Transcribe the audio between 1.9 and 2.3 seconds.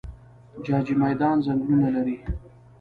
لري؟